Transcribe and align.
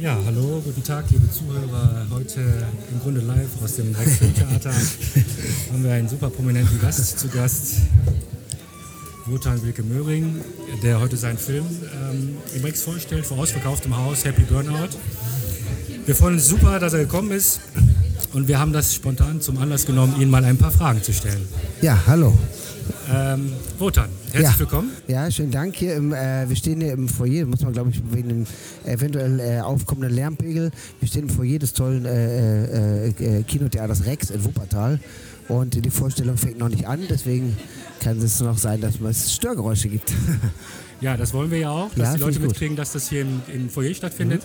Ja, 0.00 0.18
hallo, 0.26 0.60
guten 0.64 0.82
Tag, 0.82 1.04
liebe 1.10 1.30
Zuhörer. 1.30 2.04
Heute 2.10 2.40
im 2.90 3.00
Grunde 3.00 3.20
live 3.20 3.62
aus 3.62 3.76
dem 3.76 3.94
Rex-Theater 3.94 4.72
haben 5.72 5.84
wir 5.84 5.92
einen 5.92 6.08
super 6.08 6.30
prominenten 6.30 6.80
Gast 6.80 7.16
zu 7.16 7.28
Gast, 7.28 7.76
Wotan 9.26 9.62
Wilke 9.62 9.84
Möhring, 9.84 10.40
der 10.82 10.98
heute 10.98 11.16
seinen 11.16 11.38
Film 11.38 11.64
ähm, 12.10 12.38
im 12.56 12.64
Rex 12.64 12.82
vorstellt, 12.82 13.24
vor 13.24 13.38
ausverkauftem 13.38 13.96
Haus, 13.96 14.24
Happy 14.24 14.42
Burnout. 14.42 14.88
Wir 16.06 16.16
freuen 16.16 16.34
uns 16.34 16.48
super, 16.48 16.80
dass 16.80 16.92
er 16.92 17.04
gekommen 17.04 17.30
ist 17.30 17.60
und 18.32 18.48
wir 18.48 18.58
haben 18.58 18.72
das 18.72 18.96
spontan 18.96 19.40
zum 19.40 19.58
Anlass 19.58 19.86
genommen, 19.86 20.20
Ihnen 20.20 20.32
mal 20.32 20.44
ein 20.44 20.58
paar 20.58 20.72
Fragen 20.72 21.04
zu 21.04 21.12
stellen. 21.12 21.46
Ja, 21.82 21.96
hallo. 22.08 22.36
Ähm, 23.08 23.52
Wotan, 23.78 24.08
herzlich 24.34 24.54
ja. 24.54 24.60
willkommen. 24.60 24.90
Ja, 25.06 25.30
schönen 25.30 25.50
Dank. 25.52 25.76
Hier 25.76 25.94
im, 25.94 26.12
äh, 26.12 26.48
wir 26.48 26.56
stehen 26.56 26.80
hier 26.80 26.92
im 26.92 27.08
Foyer, 27.08 27.46
muss 27.46 27.60
man 27.62 27.72
glaube 27.72 27.90
ich 27.90 28.02
wegen 28.10 28.28
dem 28.28 28.46
eventuell 28.84 29.40
äh, 29.40 29.60
aufkommenden 29.60 30.14
Lärmpegel. 30.14 30.70
Wir 31.00 31.08
stehen 31.08 31.22
im 31.22 31.30
Foyer 31.30 31.58
des 31.58 31.72
tollen 31.72 32.04
äh, 32.04 33.06
äh, 33.06 33.38
äh 33.38 33.42
Kinotheaters 33.44 34.04
Rex 34.06 34.30
in 34.30 34.44
Wuppertal. 34.44 34.98
Und 35.48 35.84
die 35.84 35.90
Vorstellung 35.90 36.36
fängt 36.36 36.58
noch 36.58 36.70
nicht 36.70 36.86
an, 36.88 37.00
deswegen 37.08 37.56
kann 38.00 38.18
es 38.18 38.40
noch 38.40 38.56
sein, 38.56 38.80
dass 38.80 38.94
es 39.00 39.34
Störgeräusche 39.34 39.88
gibt. 39.88 40.12
Ja, 41.00 41.18
das 41.18 41.34
wollen 41.34 41.50
wir 41.50 41.58
ja 41.58 41.70
auch, 41.70 41.90
dass 41.90 41.98
Ja, 41.98 42.14
die 42.14 42.20
Leute 42.20 42.40
mitkriegen, 42.40 42.76
dass 42.76 42.92
das 42.92 43.10
hier 43.10 43.22
im, 43.22 43.42
im 43.52 43.68
Foyer 43.68 43.92
stattfindet. 43.92 44.42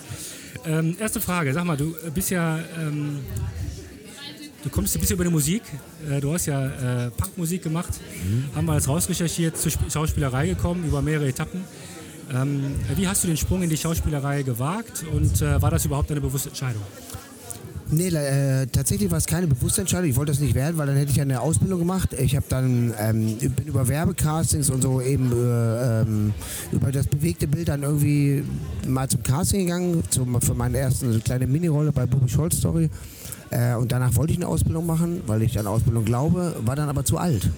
Mhm. 0.66 0.72
Ähm, 0.72 0.98
erste 1.00 1.22
Frage, 1.22 1.54
sag 1.54 1.64
mal, 1.64 1.78
du 1.78 1.96
bist 2.14 2.32
ja, 2.32 2.60
ähm, 2.78 3.20
du 4.64 4.70
kommst 4.70 4.96
ein 4.96 5.00
bisschen 5.00 5.16
über 5.16 5.24
die 5.26 5.30
Musik. 5.32 5.62
Äh, 6.10 6.20
du 6.22 6.34
hast 6.34 6.46
ja 6.46 6.66
äh, 7.08 7.12
Punkmusik 7.12 7.64
gemacht, 7.64 7.90
Mhm. 8.24 8.46
haben 8.56 8.66
wir 8.66 8.76
jetzt 8.76 8.88
rausrecherchiert, 8.88 9.58
zur 9.58 9.72
Sp- 9.72 9.90
Schauspielerei 9.92 10.48
gekommen, 10.48 10.84
über 10.86 11.02
mehrere 11.02 11.28
Etappen. 11.28 11.64
Ähm, 12.32 12.76
wie 12.96 13.08
hast 13.08 13.24
du 13.24 13.28
den 13.28 13.38
Sprung 13.38 13.64
in 13.64 13.70
die 13.70 13.78
Schauspielerei 13.78 14.44
gewagt 14.44 15.04
und 15.12 15.42
äh, 15.42 15.62
war 15.62 15.72
das 15.72 15.86
überhaupt 15.86 16.12
eine 16.12 16.22
bewusste 16.22 16.50
Entscheidung? 16.50 16.84
Nee, 17.92 18.10
äh, 18.10 18.68
tatsächlich 18.68 19.10
war 19.10 19.18
es 19.18 19.26
keine 19.26 19.48
bewusste 19.48 19.82
Entscheidung. 19.82 20.10
Ich 20.10 20.16
wollte 20.16 20.32
das 20.32 20.40
nicht 20.40 20.54
werden, 20.54 20.78
weil 20.78 20.86
dann 20.86 20.96
hätte 20.96 21.12
ich 21.12 21.20
eine 21.20 21.42
Ausbildung 21.42 21.80
gemacht. 21.80 22.14
Ich 22.14 22.36
habe 22.36 22.46
dann 22.48 22.94
ähm, 23.00 23.38
bin 23.38 23.66
über 23.66 23.88
Werbecastings 23.88 24.70
und 24.70 24.84
so 24.84 25.02
eben 25.02 25.32
äh, 25.32 26.02
ähm, 26.02 26.34
über 26.72 26.92
das 26.92 27.08
bewegte 27.08 27.48
Bild 27.48 27.68
dann 27.70 27.82
irgendwie 27.82 28.44
mal 28.88 29.08
zum 29.08 29.24
Casting 29.24 29.66
gegangen, 29.66 30.04
zum, 30.12 30.40
für 30.40 30.54
meine 30.54 30.78
erste 30.78 31.20
kleine 31.20 31.48
Minirolle 31.48 31.92
bei 31.92 32.06
Bobby 32.06 32.30
Scholz 32.30 32.58
Story. 32.58 32.90
Äh, 33.50 33.74
und 33.74 33.92
danach 33.92 34.16
wollte 34.16 34.34
ich 34.34 34.38
eine 34.38 34.48
Ausbildung 34.48 34.86
machen, 34.86 35.24
weil 35.26 35.42
ich 35.42 35.58
an 35.58 35.66
Ausbildung 35.66 36.06
glaube, 36.06 36.56
war 36.64 36.76
dann 36.76 36.90
aber 36.90 37.06
zu 37.06 37.18
alt 37.18 37.50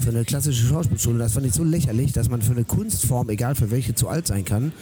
für 0.00 0.10
eine 0.10 0.24
klassische 0.24 0.66
Schauspielschule. 0.66 1.18
Das 1.18 1.32
fand 1.32 1.46
ich 1.46 1.52
so 1.52 1.64
lächerlich, 1.64 2.12
dass 2.12 2.28
man 2.28 2.42
für 2.42 2.52
eine 2.52 2.64
Kunstform, 2.64 3.28
egal 3.28 3.54
für 3.54 3.70
welche, 3.70 3.94
zu 3.94 4.08
alt 4.08 4.26
sein 4.26 4.44
kann, 4.44 4.72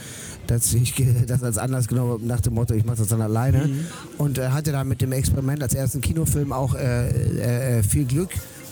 dass 0.46 0.72
ich 0.74 0.94
das 1.26 1.42
als 1.42 1.58
Anlass 1.58 1.88
genommen 1.88 2.12
habe 2.12 2.26
nach 2.26 2.40
dem 2.40 2.54
Motto, 2.54 2.74
ich 2.74 2.84
mache 2.84 2.98
das 2.98 3.08
dann 3.08 3.22
alleine. 3.22 3.68
Und 4.18 4.38
äh, 4.38 4.48
hatte 4.48 4.72
dann 4.72 4.88
mit 4.88 5.00
dem 5.00 5.12
Experiment 5.12 5.62
als 5.62 5.74
ersten 5.74 6.00
Kinofilm 6.00 6.52
auch 6.52 6.74
äh, 6.74 7.78
äh, 7.78 7.82
viel 7.82 8.04
Glück 8.04 8.30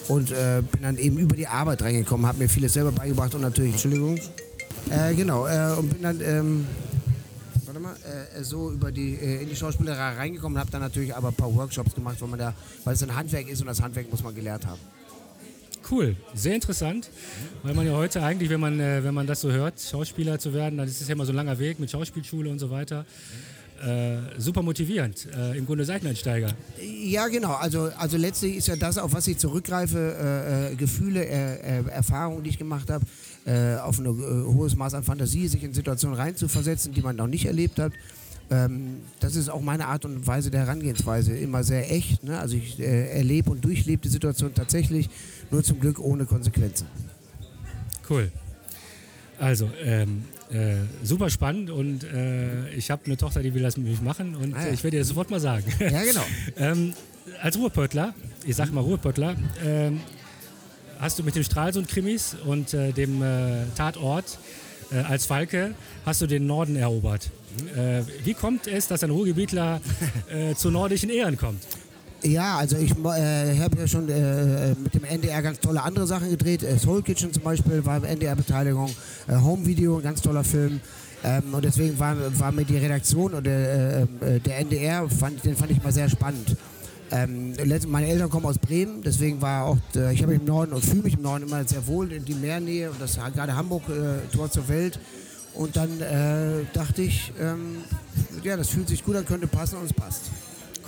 und 0.09 0.31
äh, 0.31 0.63
bin 0.73 0.83
dann 0.83 0.97
eben 0.99 1.19
über 1.19 1.37
die 1.37 1.49
Arbeit 1.49 1.83
reingekommen, 1.83 2.27
habe 2.27 2.39
mir 2.39 2.49
vieles 2.49 2.73
selber 2.73 2.93
beigebracht 2.93 3.35
und 3.35 3.43
natürlich, 3.43 3.73
Entschuldigung, 3.73 4.19
äh, 4.91 5.15
genau, 5.15 5.47
äh, 5.47 5.75
und 5.79 5.91
bin 5.91 6.03
dann... 6.03 6.21
Ähm, 6.21 6.67
warte 7.67 7.81
mal, 7.81 7.95
äh, 8.39 8.43
so 8.43 8.71
über 8.71 8.91
die, 8.91 9.15
äh, 9.15 9.43
in 9.43 9.49
die 9.49 9.57
Schauspielerei 9.57 10.15
reingekommen, 10.15 10.59
habe 10.59 10.71
dann 10.71 10.81
natürlich 10.81 11.15
aber 11.15 11.29
ein 11.29 11.35
paar 11.35 11.55
Workshops 11.55 11.95
gemacht, 11.95 12.17
weil, 12.21 12.29
man 12.29 12.39
da, 12.39 12.55
weil 12.85 12.95
es 12.95 13.03
ein 13.03 13.15
Handwerk 13.15 13.49
ist 13.49 13.61
und 13.61 13.67
das 13.67 13.83
Handwerk 13.83 14.11
muss 14.11 14.23
man 14.23 14.35
gelernt 14.35 14.67
haben. 14.67 14.81
Cool, 15.89 16.17
sehr 16.35 16.55
interessant, 16.55 17.09
weil 17.63 17.75
man 17.75 17.87
ja 17.87 17.93
heute 17.93 18.23
eigentlich, 18.23 18.51
wenn 18.51 18.59
man, 18.59 18.81
äh, 18.81 19.05
wenn 19.05 19.15
man 19.15 19.27
das 19.27 19.41
so 19.41 19.53
hört, 19.53 19.81
Schauspieler 19.81 20.39
zu 20.39 20.53
werden, 20.53 20.79
dann 20.79 20.89
ist 20.89 21.01
es 21.01 21.07
ja 21.07 21.15
immer 21.15 21.25
so 21.25 21.33
ein 21.33 21.37
langer 21.37 21.59
Weg 21.61 21.79
mit 21.79 21.91
Schauspielschule 21.91 22.51
und 22.51 22.59
so 22.59 22.71
weiter. 22.71 23.07
Äh, 23.85 24.41
super 24.41 24.63
motivierend, 24.63 25.29
äh, 25.37 25.57
im 25.57 25.67
Grunde 25.67 25.85
Seiteneinsteiger. 25.85 26.49
Ja, 27.05 27.29
genau. 27.29 27.53
Also, 27.53 27.91
also 27.99 28.17
letztlich 28.17 28.57
ist 28.57 28.69
ja 28.69 28.77
das, 28.77 28.97
auf 28.97 29.13
was 29.13 29.27
ich 29.27 29.37
zurückgreife, 29.37 30.17
äh, 30.19 30.73
äh, 30.73 30.75
Gefühle, 30.77 31.25
äh, 31.25 31.85
Erfahrungen, 31.91 32.43
die 32.43 32.51
ich 32.51 32.59
gemacht 32.59 32.91
habe, 32.91 33.05
auf 33.85 34.01
ein 34.01 34.09
hohes 34.09 34.75
Maß 34.75 34.95
an 34.95 35.05
Fantasie, 35.05 35.47
sich 35.47 35.63
in 35.63 35.73
Situationen 35.73 36.17
reinzuversetzen, 36.17 36.93
die 36.93 37.01
man 37.01 37.15
noch 37.15 37.29
nicht 37.29 37.47
erlebt 37.47 37.79
hat. 37.79 37.93
Ähm, 38.51 39.03
das 39.21 39.37
ist 39.37 39.49
auch 39.49 39.61
meine 39.61 39.87
Art 39.87 40.05
und 40.05 40.27
Weise 40.27 40.51
der 40.51 40.63
Herangehensweise, 40.63 41.33
immer 41.37 41.63
sehr 41.63 41.93
echt. 41.93 42.25
Ne? 42.25 42.41
Also 42.41 42.57
ich 42.57 42.81
erlebe 42.81 43.51
und 43.53 43.65
durchlebe 43.65 44.03
die 44.03 44.09
Situation 44.09 44.53
tatsächlich, 44.53 45.09
nur 45.51 45.63
zum 45.63 45.81
Glück 45.81 45.99
ohne 45.99 46.25
Konsequenzen. 46.27 46.87
Cool. 48.09 48.31
Also, 49.39 49.71
ähm, 49.85 50.25
äh, 50.51 50.77
super 51.03 51.29
spannend 51.29 51.71
und 51.71 52.05
äh, 52.05 52.71
ich 52.71 52.91
habe 52.91 53.03
eine 53.07 53.17
Tochter, 53.17 53.43
die 53.43 53.53
will 53.53 53.63
das 53.63 53.77
mit 53.77 53.87
mich 53.89 54.01
machen 54.01 54.37
und 54.37 54.55
Ah 54.55 54.67
ja. 54.67 54.73
ich 54.73 54.83
werde 54.85 54.97
dir 54.97 55.01
das 55.01 55.09
sofort 55.09 55.31
mal 55.31 55.41
sagen. 55.41 55.65
Ja, 55.81 56.03
genau. 56.05 56.23
ähm, 56.57 56.93
als 57.43 57.59
Ruhrpöttler, 57.59 58.15
ich 58.47 58.55
sage 58.57 58.71
mal 58.73 58.81
Ruhrpöttler, 58.81 59.35
ähm, 59.65 60.01
hast 60.99 61.19
du 61.19 61.25
mit 61.25 61.35
den 61.35 61.45
Stralsund-Krimis 61.45 62.37
und 62.47 62.73
äh, 62.75 62.93
dem 62.93 63.23
äh, 63.23 63.65
Tatort 63.77 64.39
äh, 64.93 64.99
als 64.99 65.27
Falke, 65.27 65.75
hast 66.07 66.23
du 66.23 66.27
den 66.27 66.47
Norden 66.47 66.77
erobert. 66.77 67.31
Äh, 67.75 68.03
wie 68.25 68.35
kommt 68.35 68.69
es, 68.69 68.87
dass 68.87 69.03
ein 69.03 69.11
Ruhrgebietler 69.11 69.81
zu 70.57 70.71
nordischen 70.71 71.11
Ehren 71.11 71.37
kommt? 71.37 71.63
Ja, 72.27 72.57
also 72.57 72.77
ich 72.77 72.91
äh, 72.91 73.59
habe 73.61 73.79
ja 73.79 73.87
schon 73.87 74.09
äh, 74.09 74.75
mit 74.83 74.95
dem 74.95 75.05
NDR 75.05 75.43
ganz 75.43 75.61
tolle 75.61 75.83
andere 75.83 76.09
Sachen 76.09 76.29
gedreht. 76.29 76.65
Äh, 76.65 76.77
Soul 76.77 77.03
Kitchen 77.03 77.33
zum 77.33 77.45
Beispiel 77.45 77.85
war 77.87 78.03
NDR-Beteiligung, 78.03 78.91
äh, 79.29 79.37
Home 79.37 79.65
Video, 79.65 79.99
ein 79.99 80.03
ganz 80.03 80.23
toller 80.23 80.43
Film. 80.43 80.81
Ähm, 81.23 81.55
und 81.55 81.65
deswegen 81.65 81.99
war, 82.01 82.17
war 82.41 82.51
mir 82.51 82.65
die 82.65 82.79
Redaktion 82.79 83.33
und 83.35 83.47
der, 83.47 84.09
äh, 84.21 84.37
äh, 84.37 84.41
der 84.41 84.59
NDR, 84.59 85.09
fand, 85.09 85.45
den 85.45 85.57
fand 85.57 85.71
ich 85.71 85.83
mal 85.83 85.93
sehr 85.93 86.09
spannend. 86.09 86.57
Ähm, 87.13 87.55
meine 87.87 88.09
Eltern 88.09 88.29
kommen 88.29 88.47
aus 88.47 88.59
Bremen, 88.59 89.03
deswegen 89.03 89.41
war 89.41 89.65
auch, 89.65 89.79
äh, 89.95 90.13
ich 90.13 90.21
habe 90.21 90.33
mich 90.33 90.41
im 90.41 90.47
Norden 90.47 90.73
und 90.73 90.85
fühle 90.85 91.03
mich 91.03 91.15
im 91.15 91.23
Norden 91.23 91.47
immer 91.47 91.63
sehr 91.65 91.87
wohl 91.87 92.11
in 92.11 92.25
die 92.25 92.35
Meernähe 92.35 92.91
und 92.91 93.01
das 93.01 93.21
gerade 93.35 93.55
Hamburg, 93.55 93.85
äh, 93.89 94.35
Tor 94.35 94.51
zur 94.51 94.67
Welt. 94.69 94.99
Und 95.55 95.77
dann 95.77 96.01
äh, 96.01 96.65
dachte 96.73 97.03
ich, 97.03 97.33
ähm, 97.41 97.79
ja, 98.43 98.57
das 98.57 98.69
fühlt 98.69 98.89
sich 98.89 99.05
gut 99.05 99.15
an, 99.15 99.25
könnte 99.25 99.47
passen 99.47 99.79
und 99.79 99.87
es 99.87 99.93
passt. 99.93 100.31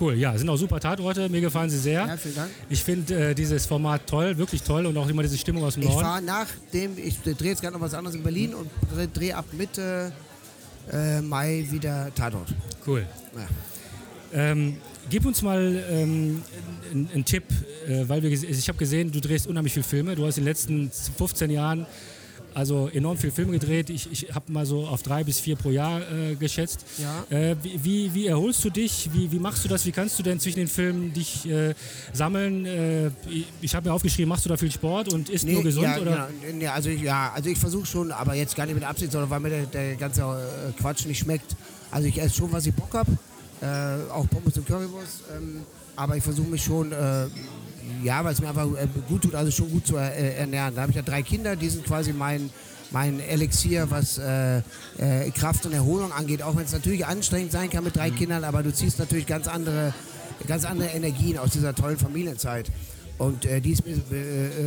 Cool, 0.01 0.15
ja, 0.15 0.37
sind 0.39 0.49
auch 0.49 0.57
super 0.57 0.79
Tatorte, 0.81 1.29
mir 1.29 1.41
gefallen 1.41 1.71
sie 1.71 1.79
sehr. 1.79 2.07
Ja, 2.07 2.17
vielen 2.17 2.35
Dank. 2.37 2.51
Ich 2.69 2.85
finde 2.85 3.31
äh, 3.31 3.35
dieses 3.35 3.67
Format 3.67 4.07
toll, 4.07 4.37
wirklich 4.39 4.63
toll 4.63 4.87
und 4.87 4.97
auch 4.97 5.09
immer 5.09 5.23
diese 5.23 5.37
Stimmung 5.39 5.65
aus 5.65 5.75
dem 5.75 5.83
Ich 5.83 5.89
Norden. 5.89 6.05
fahre 6.05 6.23
nach 6.23 6.47
dem, 6.73 6.97
ich 6.97 7.21
drehe 7.21 7.51
jetzt 7.51 7.61
gerade 7.63 7.75
noch 7.75 7.81
was 7.81 7.95
anderes 7.95 8.15
in 8.17 8.23
Berlin 8.23 8.55
und 8.55 8.71
drehe 8.95 9.09
dreh 9.09 9.33
ab 9.33 9.47
Mitte 9.53 10.13
äh, 10.93 11.21
Mai 11.21 11.67
wieder 11.71 12.13
Tatort. 12.15 12.55
Cool. 12.87 13.05
Ja. 13.37 13.47
Ähm, 14.33 14.77
gib 15.11 15.25
uns 15.27 15.43
mal 15.43 15.83
ähm, 15.91 16.43
einen 16.93 17.25
Tipp, 17.25 17.45
äh, 17.89 18.09
weil 18.09 18.23
wir, 18.23 18.31
ich 18.31 18.69
habe 18.69 18.79
gesehen, 18.79 19.11
du 19.11 19.21
drehst 19.21 19.47
unheimlich 19.47 19.73
viele 19.73 19.85
Filme. 19.85 20.15
Du 20.15 20.27
hast 20.27 20.39
in 20.39 20.45
den 20.45 20.49
letzten 20.51 20.91
15 21.17 21.51
Jahren 21.51 21.87
also 22.59 22.89
enorm 22.89 23.17
viele 23.17 23.33
Filme 23.33 23.53
gedreht. 23.53 23.89
Ich, 23.89 24.11
ich 24.11 24.35
habe 24.35 24.51
mal 24.51 24.67
so 24.67 24.85
auf 24.85 25.05
drei 25.05 25.23
bis 25.23 25.39
vier 25.39 25.55
pro 25.55 25.71
Jahr 25.71 26.01
äh, 26.01 26.35
geschätzt. 26.35 26.85
Ja. 26.99 27.25
Äh, 27.31 27.55
wie, 27.63 28.13
wie, 28.13 28.27
erholst 28.27 28.65
du 28.65 28.71
dich? 28.71 29.09
Wie, 29.13 29.31
wie 29.31 29.39
machst 29.39 29.65
du 29.65 29.69
das? 29.69 29.87
Wie 29.87 29.93
kannst 29.93 30.19
du 30.19 30.25
denn 30.25 30.41
zwischen 30.41 30.59
den 30.59 30.67
Filmen 30.67 31.13
dich 31.13 31.49
äh, 31.49 31.75
sammeln? 32.13 32.67
Äh, 32.67 33.11
ich 33.61 33.77
habe 33.77 33.89
mir 33.89 33.95
aufgeschrieben, 33.95 34.29
machst 34.29 34.45
du 34.45 34.49
da 34.49 34.57
viel 34.57 34.73
Sport 34.73 35.13
und 35.13 35.29
isst 35.29 35.47
nur 35.47 35.63
gesund? 35.63 35.87
ja, 35.87 36.01
oder? 36.01 36.29
genau. 36.41 36.59
nee, 36.59 36.67
also 36.67 36.89
ich, 36.89 37.01
ja, 37.01 37.31
also 37.33 37.49
ich 37.49 37.59
versuche 37.59 37.87
schon, 37.87 38.11
aber 38.11 38.35
jetzt 38.35 38.57
gar 38.57 38.67
nicht 38.67 38.75
mit 38.75 38.83
Absicht, 38.83 39.13
sondern 39.13 39.31
weil 39.31 39.39
mir 39.39 39.51
der, 39.51 39.67
der 39.67 39.95
ganze 39.95 40.23
äh, 40.23 40.73
Quatsch 40.81 41.07
nicht 41.07 41.21
schmeckt. 41.21 41.55
Also 41.93 42.09
ich 42.09 42.21
esse 42.21 42.35
schon, 42.35 42.51
was 42.51 42.67
ich 42.67 42.75
Bock 42.75 42.93
habe, 42.93 43.13
äh, 43.61 44.11
auch 44.11 44.29
Pommes 44.29 44.57
und 44.57 44.67
Currywurst, 44.67 45.23
ähm, 45.37 45.61
aber 45.95 46.17
ich 46.17 46.25
versuche 46.25 46.49
mich 46.49 46.65
schon, 46.65 46.93
ja, 48.03 48.25
weil 48.25 48.33
es 48.33 48.41
mir 48.41 48.49
einfach 48.49 48.67
äh, 48.67 48.87
gut 49.09 49.23
tut, 49.23 49.35
also 49.35 49.51
schon 49.51 49.71
gut 49.71 49.87
zu 49.87 49.97
äh, 49.97 50.37
ernähren. 50.37 50.75
Da 50.75 50.83
habe 50.83 50.91
ich 50.91 50.97
ja 50.97 51.03
drei 51.03 51.23
Kinder, 51.23 51.57
die 51.57 51.69
sind 51.69 51.85
quasi 51.85 52.13
mein 52.13 52.51
mein 52.91 53.21
Elixier, 53.21 53.91
was 53.91 54.19
äh, 54.19 54.59
äh, 54.97 55.31
Kraft 55.33 55.67
und 55.67 55.75
Erholung 55.75 56.11
angeht, 56.11 56.43
auch 56.43 56.57
wenn 56.57 56.65
es 56.65 56.73
natürlich 56.73 57.05
anstrengend 57.05 57.53
sein 57.53 57.69
kann 57.69 57.85
mit 57.85 57.97
drei 57.97 58.11
Kindern, 58.11 58.45
aber 58.45 58.63
du 58.63 58.73
ziehst 58.73 58.99
natürlich 58.99 59.27
ganz 59.27 59.47
andere, 59.47 59.93
ganz 60.47 60.65
andere 60.65 60.89
Energien 60.89 61.37
aus 61.39 61.51
dieser 61.51 61.75
tollen 61.75 61.99
Familienzeit. 61.99 62.71
Und 63.19 63.45
äh, 63.45 63.61
die 63.61 63.73
ist 63.73 63.85
mir 63.85 63.97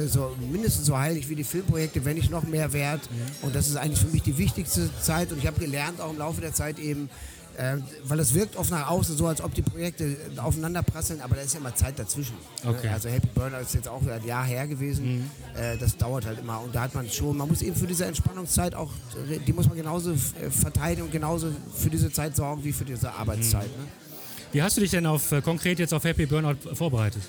so, 0.07 0.36
mindestens 0.51 0.86
so 0.86 0.98
heilig 0.98 1.30
wie 1.30 1.36
die 1.36 1.44
Filmprojekte, 1.44 2.04
wenn 2.04 2.18
nicht 2.18 2.30
noch 2.30 2.44
mehr 2.44 2.74
wert. 2.74 3.01
Und 3.42 3.56
das 3.56 3.69
ist 3.69 3.78
eigentlich 3.78 4.01
für 4.01 4.10
mich 4.10 4.24
die 4.24 4.38
wichtigste 4.38 4.89
Zeit. 5.01 5.31
Und 5.31 5.38
ich 5.38 5.48
habe 5.48 5.60
gelernt, 5.60 6.01
auch 6.01 6.12
im 6.12 6.19
Laufe 6.19 6.42
der 6.42 6.54
Zeit 6.54 6.78
eben, 6.78 7.10
äh, 7.57 7.77
weil 8.06 8.19
es 8.19 8.33
wirkt 8.33 8.56
oft 8.56 8.71
nach 8.71 8.89
außen 8.89 9.15
so, 9.15 9.27
als 9.27 9.42
ob 9.42 9.53
die 9.53 9.62
Projekte 9.62 10.15
aufeinander 10.38 10.83
prasseln, 10.83 11.21
aber 11.21 11.36
da 11.36 11.42
ist 11.42 11.53
ja 11.53 11.59
immer 11.59 11.75
Zeit 11.75 11.98
dazwischen. 12.00 12.36
Okay. 12.65 12.88
Also 12.89 13.09
Happy 13.09 13.27
Burner 13.33 13.59
ist 13.59 13.74
jetzt 13.74 13.88
auch 13.88 14.01
ein 14.01 14.25
Jahr 14.25 14.45
her 14.45 14.68
gewesen. 14.68 15.30
Äh, 15.56 15.77
das 15.77 15.98
dauert 15.98 16.25
halt 16.25 16.39
immer. 16.39 16.62
Und 16.62 16.74
da 16.74 16.81
hat 16.81 16.95
man 16.95 17.09
schon, 17.09 17.38
man 17.38 17.48
muss 17.48 17.62
eben 17.62 17.75
für 17.75 17.88
diese 17.88 18.06
Entspannungszeit 18.06 18.75
auch, 18.75 18.92
äh, 19.30 19.39
die 19.39 19.53
muss 19.53 19.68
man 19.68 19.77
genauso 19.77 20.12
äh, 20.12 20.50
verteidigen 20.50 21.03
und 21.03 21.12
genauso 21.12 21.51
für 21.75 21.89
diese 21.89 22.12
Zeit 22.12 22.36
sorgen 22.36 22.63
wie 22.63 22.71
für 22.71 22.86
diese 22.86 23.12
Arbeitszeit. 23.12 23.68
Ne? 23.68 23.88
Wie 24.51 24.62
hast 24.62 24.77
du 24.77 24.81
dich 24.81 24.92
denn 24.92 25.06
auf, 25.06 25.31
äh, 25.31 25.42
konkret 25.42 25.80
jetzt 25.80 25.94
auf 25.94 26.04
Happy 26.04 26.25
Burnout 26.25 26.75
vorbereitet? 26.75 27.21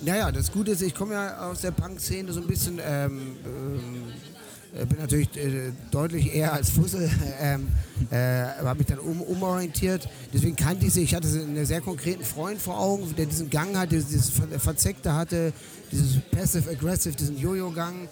Naja, 0.00 0.32
das 0.32 0.50
Gute 0.50 0.72
ist, 0.72 0.82
ich 0.82 0.94
komme 0.94 1.14
ja 1.14 1.50
aus 1.50 1.60
der 1.60 1.70
Punk-Szene 1.70 2.32
so 2.32 2.40
ein 2.40 2.46
bisschen 2.48 2.80
ähm, 2.84 3.36
ähm, 3.44 4.12
äh, 4.18 4.31
bin 4.72 4.98
natürlich 4.98 5.28
äh, 5.36 5.72
deutlich 5.90 6.34
eher 6.34 6.52
als 6.52 6.70
Fussel, 6.70 7.10
ähm, 7.40 7.68
äh, 8.10 8.16
habe 8.64 8.78
mich 8.78 8.86
dann 8.86 8.98
um, 8.98 9.20
umorientiert. 9.20 10.08
Deswegen 10.32 10.56
kannte 10.56 10.86
ich 10.86 10.94
sie. 10.94 11.02
Ich 11.02 11.14
hatte 11.14 11.28
einen 11.28 11.66
sehr 11.66 11.80
konkreten 11.80 12.24
Freund 12.24 12.60
vor 12.60 12.80
Augen, 12.80 13.14
der 13.16 13.26
diesen 13.26 13.50
Gang 13.50 13.76
hatte, 13.76 13.96
dieses 13.96 14.32
Verzeckte 14.58 15.14
hatte, 15.14 15.52
dieses 15.90 16.20
Passive-Aggressive, 16.30 17.14
diesen 17.14 17.38
Jojo-Gang. 17.38 18.08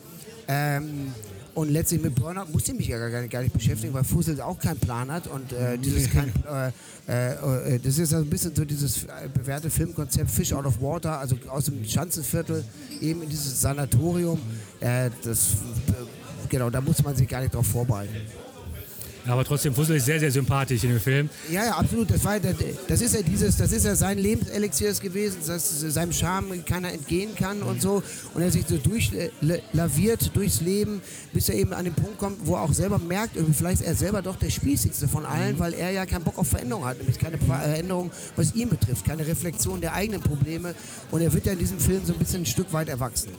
Ähm, 0.48 1.12
und 1.54 1.70
letztlich 1.70 2.00
mit 2.00 2.14
Burnout 2.14 2.46
musste 2.52 2.72
ich 2.72 2.78
mich 2.78 2.88
ja 2.88 3.08
gar 3.08 3.20
nicht, 3.20 3.30
gar 3.30 3.42
nicht 3.42 3.52
beschäftigen, 3.52 3.92
weil 3.92 4.04
Fussel 4.04 4.40
auch 4.40 4.58
keinen 4.58 4.78
Plan 4.78 5.10
hat. 5.10 5.26
Und 5.26 5.52
äh, 5.52 5.78
dieses 5.78 6.10
kein, 6.12 6.32
äh, 7.08 7.32
äh, 7.32 7.78
das 7.78 7.98
ist 7.98 8.14
also 8.14 8.24
ein 8.24 8.30
bisschen 8.30 8.54
so 8.54 8.64
dieses 8.64 9.06
bewährte 9.34 9.68
Filmkonzept 9.68 10.30
Fish 10.30 10.52
out 10.52 10.64
of 10.64 10.80
Water, 10.80 11.18
also 11.18 11.36
aus 11.48 11.64
dem 11.64 11.84
Schanzenviertel 11.84 12.64
eben 13.00 13.22
in 13.22 13.28
dieses 13.28 13.60
Sanatorium. 13.60 14.38
Äh, 14.80 15.10
das, 15.24 15.48
genau, 16.50 16.68
da 16.68 16.80
muss 16.80 17.02
man 17.02 17.16
sich 17.16 17.26
gar 17.26 17.40
nicht 17.40 17.54
darauf 17.54 17.66
vorbereiten. 17.66 18.14
Aber 19.26 19.44
trotzdem, 19.44 19.74
Fussel 19.74 19.96
ist 19.96 20.06
sehr, 20.06 20.18
sehr 20.18 20.30
sympathisch 20.30 20.82
in 20.82 20.90
dem 20.90 21.00
Film. 21.00 21.28
Ja, 21.50 21.64
ja, 21.64 21.72
absolut. 21.72 22.10
Das, 22.10 22.24
war, 22.24 22.38
das 22.40 23.00
ist 23.00 23.14
ja 23.14 23.22
dieses, 23.22 23.56
das 23.56 23.72
ist 23.72 23.84
ja 23.84 23.94
sein 23.94 24.18
Lebenselixier 24.18 24.92
gewesen, 24.94 25.38
dass 25.46 25.80
seinem 25.80 26.12
Charme 26.12 26.64
keiner 26.64 26.92
entgehen 26.92 27.34
kann 27.34 27.62
und 27.62 27.82
so. 27.82 28.02
Und 28.34 28.42
er 28.42 28.50
sich 28.50 28.64
so 28.66 28.78
durchlaviert 28.78 30.34
durchs 30.34 30.60
Leben, 30.60 31.02
bis 31.32 31.48
er 31.48 31.56
eben 31.56 31.72
an 31.72 31.84
den 31.84 31.94
Punkt 31.94 32.18
kommt, 32.18 32.46
wo 32.46 32.54
er 32.54 32.62
auch 32.62 32.72
selber 32.72 32.98
merkt, 32.98 33.36
vielleicht 33.52 33.82
ist 33.82 33.86
er 33.86 33.94
selber 33.94 34.22
doch 34.22 34.36
der 34.36 34.50
Spießigste 34.50 35.06
von 35.06 35.26
allen, 35.26 35.58
weil 35.58 35.74
er 35.74 35.90
ja 35.90 36.06
keinen 36.06 36.24
Bock 36.24 36.38
auf 36.38 36.48
Veränderung 36.48 36.84
hat. 36.84 36.98
Nämlich 36.98 37.18
keine 37.18 37.38
Veränderung, 37.38 38.10
was 38.36 38.54
ihn 38.54 38.68
betrifft, 38.68 39.04
keine 39.04 39.26
Reflexion 39.26 39.80
der 39.80 39.92
eigenen 39.92 40.22
Probleme. 40.22 40.74
Und 41.10 41.20
er 41.20 41.32
wird 41.32 41.46
ja 41.46 41.52
in 41.52 41.58
diesem 41.58 41.78
Film 41.78 42.00
so 42.04 42.12
ein 42.12 42.18
bisschen 42.18 42.42
ein 42.42 42.46
Stück 42.46 42.72
weit 42.72 42.88
erwachsen. 42.88 43.30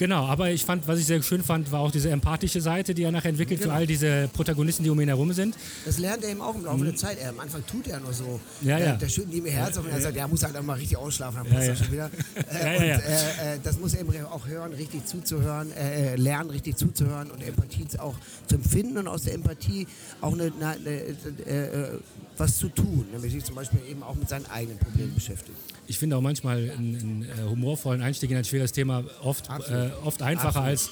Genau, 0.00 0.24
aber 0.24 0.50
ich 0.50 0.64
fand, 0.64 0.88
was 0.88 0.98
ich 0.98 1.04
sehr 1.04 1.22
schön 1.22 1.42
fand, 1.42 1.70
war 1.72 1.80
auch 1.80 1.90
diese 1.90 2.08
empathische 2.08 2.62
Seite, 2.62 2.94
die 2.94 3.02
er 3.02 3.12
nachher 3.12 3.28
entwickelt 3.28 3.60
genau. 3.60 3.74
für 3.74 3.80
all 3.80 3.86
diese 3.86 4.30
Protagonisten, 4.32 4.82
die 4.82 4.88
um 4.88 4.98
ihn 4.98 5.08
herum 5.08 5.30
sind. 5.34 5.54
Das 5.84 5.98
lernt 5.98 6.24
er 6.24 6.30
eben 6.30 6.40
auch 6.40 6.54
im 6.54 6.64
Laufe 6.64 6.78
mhm. 6.78 6.84
der 6.84 6.96
Zeit. 6.96 7.18
Er, 7.18 7.28
am 7.28 7.40
Anfang 7.40 7.62
tut 7.66 7.86
er 7.86 8.00
nur 8.00 8.14
so. 8.14 8.40
Ja, 8.62 8.78
ja. 8.78 8.96
Der 8.96 9.10
schüttet 9.10 9.34
ihm 9.34 9.44
ihr 9.44 9.52
Herz 9.52 9.76
auf 9.76 9.84
und 9.84 9.90
er 9.90 10.00
sagt, 10.00 10.16
er 10.16 10.26
muss 10.26 10.42
halt 10.42 10.56
auch 10.56 10.62
mal 10.62 10.78
richtig 10.78 10.96
ausschlafen, 10.96 11.42
dann 11.42 11.52
passt 11.52 11.66
ja, 11.66 11.74
ja. 11.74 11.76
schon 11.76 11.92
wieder. 11.92 12.10
Äh, 12.50 12.76
und 12.76 12.82
äh, 12.82 12.94
äh, 12.94 13.58
das 13.62 13.78
muss 13.78 13.94
er 13.94 14.00
eben 14.00 14.26
auch 14.26 14.46
hören, 14.46 14.72
richtig 14.72 15.06
zuzuhören, 15.06 15.70
äh, 15.72 16.14
äh, 16.14 16.16
lernen, 16.16 16.50
richtig 16.50 16.76
zuzuhören 16.76 17.30
und 17.30 17.42
Empathie 17.42 17.86
auch 17.98 18.14
zu 18.46 18.54
empfinden 18.56 18.98
und 18.98 19.08
aus 19.08 19.22
der 19.24 19.34
Empathie 19.34 19.86
auch 20.20 20.32
eine, 20.32 20.50
eine, 20.60 20.70
eine 20.86 21.46
äh, 21.46 21.98
was 22.40 22.58
zu 22.58 22.68
tun, 22.70 23.06
nämlich 23.12 23.32
sich 23.32 23.44
zum 23.44 23.54
Beispiel 23.54 23.80
eben 23.88 24.02
auch 24.02 24.14
mit 24.14 24.28
seinen 24.28 24.46
eigenen 24.46 24.78
Problemen 24.78 25.14
beschäftigen. 25.14 25.56
Ich 25.86 25.98
finde 25.98 26.16
auch 26.16 26.20
manchmal 26.20 26.70
einen, 26.70 27.26
einen 27.30 27.50
humorvollen 27.50 28.00
Einstieg 28.00 28.30
in 28.30 28.36
ein 28.36 28.44
schweres 28.44 28.72
Thema 28.72 29.04
oft, 29.22 29.48
äh, 29.68 29.89
oft 30.04 30.22
einfacher 30.22 30.60
Absolut. 30.60 30.68
als 30.68 30.90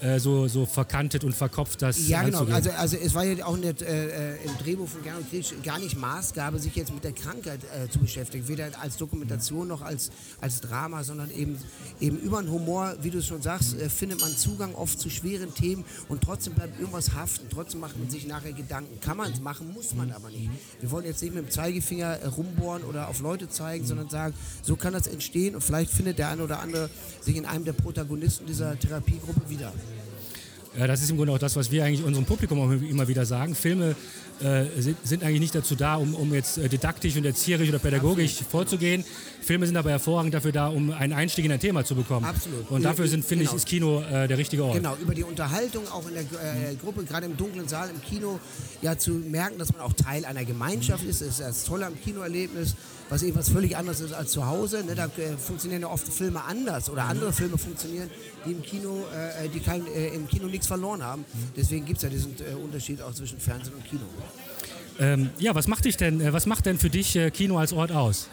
äh, 0.00 0.18
so, 0.18 0.48
so 0.48 0.66
verkantet 0.66 1.24
und 1.24 1.34
verkopft 1.34 1.82
das 1.82 2.08
Ja, 2.08 2.22
genau. 2.22 2.44
Also, 2.46 2.70
also 2.70 2.96
es 2.96 3.14
war 3.14 3.24
ja 3.24 3.44
auch 3.44 3.56
nicht, 3.56 3.82
äh, 3.82 4.36
im 4.36 4.56
Drehbuch 4.58 4.88
von 4.88 5.02
Gernot 5.02 5.28
Krisch 5.30 5.52
gar 5.62 5.78
nicht 5.78 5.96
Maßgabe, 5.96 6.58
sich 6.58 6.74
jetzt 6.74 6.92
mit 6.92 7.04
der 7.04 7.12
Krankheit 7.12 7.60
äh, 7.64 7.88
zu 7.90 7.98
beschäftigen. 7.98 8.48
Weder 8.48 8.70
als 8.80 8.96
Dokumentation 8.96 9.68
noch 9.68 9.82
als, 9.82 10.10
als 10.40 10.60
Drama, 10.60 11.04
sondern 11.04 11.30
eben, 11.30 11.58
eben 12.00 12.18
über 12.18 12.40
den 12.42 12.50
Humor, 12.50 12.94
wie 13.02 13.10
du 13.10 13.22
schon 13.22 13.42
sagst, 13.42 13.78
äh, 13.78 13.90
findet 13.90 14.20
man 14.20 14.34
Zugang 14.36 14.74
oft 14.74 14.98
zu 14.98 15.10
schweren 15.10 15.54
Themen 15.54 15.84
und 16.08 16.22
trotzdem 16.22 16.54
bleibt 16.54 16.78
irgendwas 16.78 17.14
haften. 17.14 17.48
Trotzdem 17.50 17.80
macht 17.80 17.98
man 17.98 18.08
sich 18.08 18.26
nachher 18.26 18.52
Gedanken. 18.52 19.00
Kann 19.00 19.16
man 19.16 19.32
es 19.32 19.40
machen, 19.40 19.72
muss 19.72 19.94
man 19.94 20.12
aber 20.12 20.30
nicht. 20.30 20.50
Wir 20.80 20.90
wollen 20.90 21.04
jetzt 21.04 21.22
nicht 21.22 21.34
mit 21.34 21.44
dem 21.46 21.50
Zeigefinger 21.50 22.20
äh, 22.20 22.26
rumbohren 22.26 22.84
oder 22.84 23.08
auf 23.08 23.20
Leute 23.20 23.48
zeigen, 23.48 23.86
sondern 23.86 24.08
sagen, 24.08 24.34
so 24.62 24.76
kann 24.76 24.92
das 24.92 25.06
entstehen 25.06 25.54
und 25.54 25.60
vielleicht 25.60 25.90
findet 25.90 26.18
der 26.18 26.30
eine 26.30 26.42
oder 26.42 26.60
andere 26.60 26.88
sich 27.20 27.36
in 27.36 27.44
einem 27.44 27.64
der 27.64 27.72
Protagonisten 27.74 28.39
dieser 28.46 28.78
Therapiegruppe 28.78 29.48
wieder. 29.48 29.72
Ja, 30.78 30.86
das 30.86 31.02
ist 31.02 31.10
im 31.10 31.16
Grunde 31.16 31.32
auch 31.32 31.38
das, 31.38 31.56
was 31.56 31.70
wir 31.70 31.84
eigentlich 31.84 32.04
unserem 32.04 32.24
Publikum 32.24 32.60
auch 32.60 32.70
immer 32.70 33.08
wieder 33.08 33.26
sagen. 33.26 33.56
Filme 33.56 33.96
äh, 34.40 34.64
sind, 34.78 34.96
sind, 35.02 35.24
eigentlich 35.24 35.40
nicht 35.40 35.54
dazu 35.54 35.74
da, 35.74 35.96
um, 35.96 36.14
um 36.14 36.32
jetzt 36.32 36.58
äh, 36.58 36.68
didaktisch 36.68 37.16
und 37.16 37.26
erzieherisch 37.26 37.68
oder 37.68 37.80
pädagogisch 37.80 38.32
Absolut. 38.32 38.50
vorzugehen. 38.50 39.04
Filme 39.42 39.66
sind 39.66 39.76
aber 39.76 39.90
hervorragend 39.90 40.32
dafür 40.32 40.52
da, 40.52 40.68
um 40.68 40.92
einen 40.92 41.12
Einstieg 41.12 41.44
in 41.44 41.52
ein 41.52 41.58
Thema 41.58 41.84
zu 41.84 41.96
bekommen. 41.96 42.24
Absolut. 42.24 42.70
Und 42.70 42.84
dafür 42.84 43.08
sind, 43.08 43.24
finde 43.24 43.44
genau. 43.44 43.56
ich, 43.56 43.62
ist 43.62 43.66
Kino 43.66 44.00
äh, 44.02 44.28
der 44.28 44.38
richtige 44.38 44.64
Ort. 44.64 44.76
Genau, 44.76 44.96
über 45.02 45.14
die 45.14 45.24
Unterhaltung 45.24 45.88
auch 45.88 46.06
in 46.06 46.14
der 46.14 46.22
äh, 46.22 46.74
Gruppe, 46.76 47.02
gerade 47.02 47.26
im 47.26 47.36
dunklen 47.36 47.66
Saal 47.66 47.90
im 47.90 48.00
Kino, 48.00 48.38
ja 48.80 48.96
zu 48.96 49.10
merken, 49.10 49.58
dass 49.58 49.72
man 49.72 49.82
auch 49.82 49.92
Teil 49.92 50.24
einer 50.24 50.44
Gemeinschaft 50.44 51.04
ist. 51.04 51.20
Das 51.20 51.28
ist 51.28 51.40
das 51.40 51.64
Tolle 51.64 51.86
am 51.86 52.00
Kinoerlebnis, 52.00 52.76
was 53.10 53.22
eben 53.22 53.36
was 53.36 53.50
völlig 53.50 53.76
anderes 53.76 54.00
ist 54.00 54.12
als 54.12 54.32
zu 54.32 54.46
Hause. 54.46 54.82
Ne? 54.84 54.94
Da 54.94 55.06
äh, 55.06 55.36
funktionieren 55.36 55.82
ja 55.82 55.88
oft 55.88 56.08
Filme 56.08 56.42
anders 56.42 56.88
oder 56.88 57.04
andere 57.04 57.32
Filme 57.32 57.58
funktionieren, 57.58 58.08
die 58.46 58.52
im 58.52 58.62
Kino, 58.62 59.04
äh, 59.14 59.48
die 59.48 59.60
kein, 59.60 59.84
im 59.86 60.26
Kino 60.28 60.46
nichts 60.46 60.66
verloren 60.66 61.02
haben. 61.02 61.24
Deswegen 61.56 61.84
gibt 61.84 61.98
es 61.98 62.04
ja 62.04 62.08
diesen 62.08 62.34
Unterschied 62.62 63.02
auch 63.02 63.12
zwischen 63.12 63.38
Fernsehen 63.38 63.74
und 63.74 63.84
Kino. 63.84 64.02
Ähm, 64.98 65.30
ja, 65.38 65.54
was 65.54 65.66
macht 65.66 65.84
dich 65.84 65.96
denn, 65.96 66.32
was 66.32 66.46
macht 66.46 66.66
denn 66.66 66.78
für 66.78 66.90
dich 66.90 67.18
Kino 67.32 67.58
als 67.58 67.72
Ort 67.72 67.92
aus? 67.92 68.28